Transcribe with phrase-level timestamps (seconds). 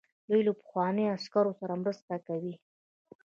[0.29, 2.55] دوی له پخوانیو عسکرو سره مرسته کوي.